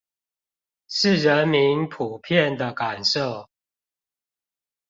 [0.87, 3.47] 是人民普遍的感受